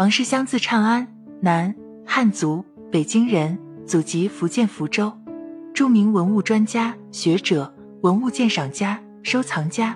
[0.00, 1.06] 王世襄字畅安，
[1.42, 1.74] 男，
[2.06, 5.12] 汉族，北京人，祖籍福建福州，
[5.74, 7.70] 著名文物专家、学者、
[8.00, 9.94] 文物鉴赏家、收藏家。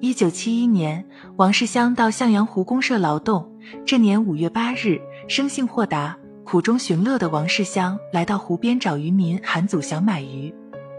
[0.00, 1.06] 一九七一年，
[1.36, 3.48] 王世襄到向阳湖公社劳动。
[3.84, 10.52] 这年五月八日，生性豁达、苦中寻乐的王世襄来到湖边找渔民韩祖祥买鱼。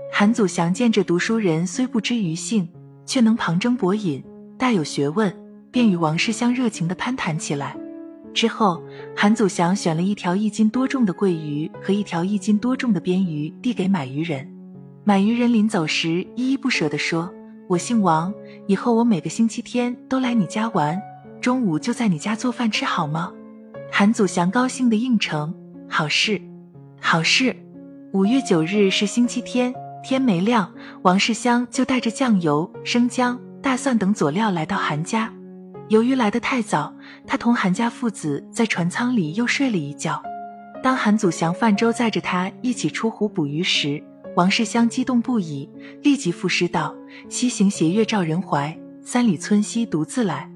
[0.09, 2.69] 韩祖祥见这读书人虽不知鱼性，
[3.05, 4.23] 却能旁征博引，
[4.57, 5.37] 大有学问，
[5.69, 7.75] 便与王世襄热情地攀谈起来。
[8.37, 8.79] 之后，
[9.15, 14.47] 韩祖祥选了一条一斤多重的桂鱼和一条一斤多重的鳊鱼递给买鱼人。
[15.03, 17.33] 买鱼人临走时依依不舍地说。
[17.67, 18.31] 我姓王，
[18.67, 21.01] 以后我每个星期天都来你家玩，
[21.41, 23.33] 中午就在你家做饭吃好吗？
[23.91, 25.51] 韩祖祥高兴的应承
[25.89, 26.39] ：“好事，
[27.01, 27.55] 好事。”
[28.13, 35.33] 五月九日是星期天，天没亮，王世襄就带着酱油、生姜、大蒜等佐料来到韩家。
[35.89, 36.93] 由于来得太早，
[37.27, 40.19] 他同韩家父子在船舱里又睡了一觉。
[40.81, 44.01] 当韩祖祥、泛舟载着他一起出湖捕鱼时，
[44.35, 45.69] 王世襄激动不已，
[46.01, 46.95] 立即赋诗道
[47.27, 50.49] ：“西行斜月照人怀，三里村西独自来。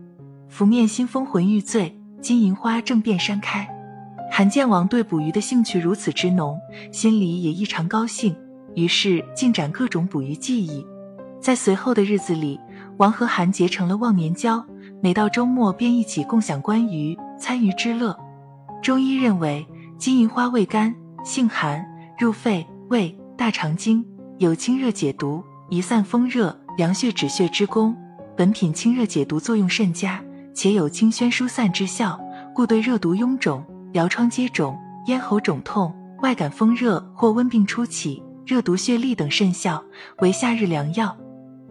[0.47, 3.67] 拂面新风魂欲醉，金银花正遍山开。”
[4.31, 6.57] 韩建王对捕鱼的兴趣如此之浓，
[6.91, 8.33] 心里也异常高兴，
[8.75, 10.85] 于是进展各种捕鱼技艺。
[11.41, 12.57] 在随后的日子里，
[12.97, 14.63] 王和韩结成了忘年交，
[15.03, 18.15] 每到周末便一起共享观鱼、参鱼之乐。
[18.83, 19.65] 中医认为，
[19.97, 21.83] 金银花味甘，性寒，
[22.19, 23.17] 入肺、胃。
[23.35, 24.05] 大肠经
[24.37, 27.97] 有清热解毒、移散风热、凉血止血之功。
[28.37, 32.19] 本品清热解毒作用甚佳，且有清宣疏散之效，
[32.53, 35.91] 故对热毒臃肿、疗疮疖肿、咽喉肿痛、
[36.21, 39.83] 外感风热或温病初起、热毒血痢等甚效，
[40.19, 41.17] 为夏日良药。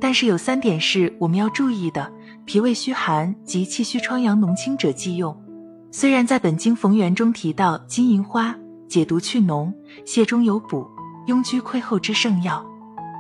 [0.01, 2.13] 但是有三点是我们要注意的：
[2.45, 5.37] 脾胃虚寒及气虚疮疡脓清者忌用。
[5.91, 8.57] 虽然在本经逢源中提到金银花
[8.89, 9.73] 解毒去脓、
[10.05, 10.87] 泻中有补。
[11.27, 12.65] 痈疽溃后之圣药，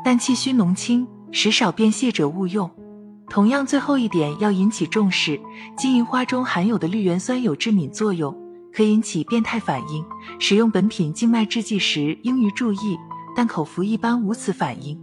[0.04, 2.68] 但气虚脓清、食少便泻者勿用。
[3.28, 5.38] 同样，最后一点要引起重视：
[5.76, 8.34] 金银花中含有的绿原酸有致敏作用，
[8.72, 10.04] 可引起变态反应。
[10.40, 12.98] 使用本品静脉制剂时应予注意，
[13.36, 14.98] 但口服一般无此反应。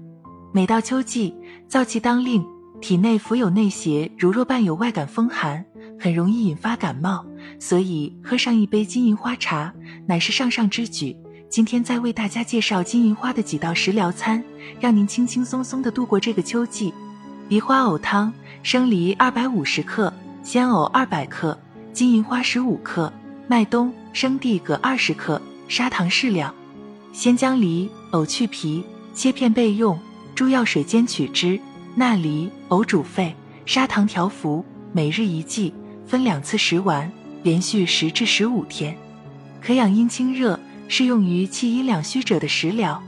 [0.51, 1.33] 每到秋季，
[1.69, 2.45] 燥气当令，
[2.79, 5.65] 体内浮有内邪，如若伴有外感风寒，
[5.99, 7.25] 很容易引发感冒，
[7.59, 9.73] 所以喝上一杯金银花茶，
[10.05, 11.17] 乃是上上之举。
[11.49, 14.43] 今天再为大家介绍金银花的几道食疗餐，
[14.79, 16.93] 让您轻轻松松的度过这个秋季。
[17.49, 20.13] 梨花藕汤：生梨二百五十克，
[20.43, 21.57] 鲜藕二百克，
[21.93, 23.11] 金银花十五克，
[23.47, 26.53] 麦冬、生地各二十克，砂糖适量。
[27.11, 28.83] 先将梨、藕去皮，
[29.13, 29.97] 切片备用。
[30.35, 31.59] 诸药水煎取汁，
[31.99, 33.35] 纳梨、藕煮沸，
[33.65, 34.63] 砂糖调服，
[34.93, 35.73] 每日一剂，
[36.05, 38.95] 分两次食完，连续十至十五天，
[39.59, 40.59] 可养阴清热。
[40.87, 43.01] 适用于气阴两虚者的食疗。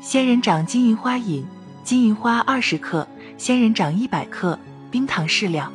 [0.00, 1.44] 仙人掌金银花饮：
[1.82, 3.06] 金银花二十克，
[3.36, 4.56] 仙人掌一百克，
[4.88, 5.72] 冰糖适量。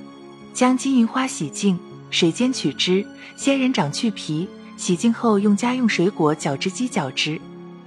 [0.54, 1.78] 将金银花洗净，
[2.10, 4.48] 水煎取汁，仙人掌去皮。
[4.78, 7.42] 洗净后用家用水果搅汁机搅汁。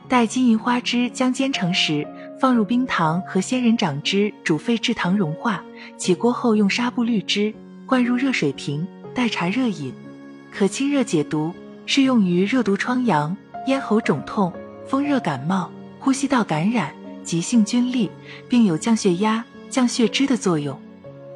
[0.06, 2.06] 待金银花汁将煎成时，
[2.38, 5.62] 放入冰糖和仙人掌汁煮沸至糖融化。
[5.96, 7.54] 起锅后用纱布滤汁，
[7.86, 9.92] 灌入热水瓶，代茶热饮，
[10.50, 11.52] 可清热解毒，
[11.86, 13.36] 适用于热毒疮疡。
[13.66, 14.52] 咽喉肿痛、
[14.86, 16.92] 风热感冒、呼吸道感染、
[17.24, 18.08] 急性菌痢，
[18.48, 20.80] 并有降血压、降血脂的作用。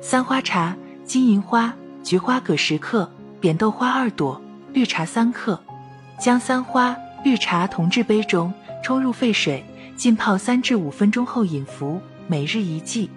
[0.01, 1.75] 三花茶：金银花、
[2.05, 4.41] 菊花各十克，扁豆花二朵，
[4.73, 5.61] 绿茶三克。
[6.21, 8.53] 将三花、绿茶同置杯中，
[8.85, 9.65] 冲入沸水，
[10.01, 13.11] 浸泡三至五分钟后饮服，每日一剂，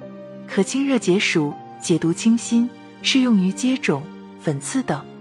[0.46, 2.70] 可清热解暑、解毒清心，
[3.02, 4.04] 适用于疖肿、
[4.42, 5.13] 粉刺等。